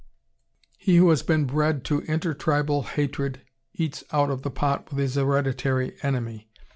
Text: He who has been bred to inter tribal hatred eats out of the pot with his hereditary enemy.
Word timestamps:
He 0.79 0.95
who 0.95 1.11
has 1.11 1.21
been 1.21 1.45
bred 1.45 1.85
to 1.85 1.99
inter 2.07 2.33
tribal 2.33 2.81
hatred 2.81 3.41
eats 3.75 4.03
out 4.11 4.31
of 4.31 4.41
the 4.41 4.49
pot 4.49 4.89
with 4.89 4.97
his 4.97 5.13
hereditary 5.13 5.95
enemy. 6.01 6.49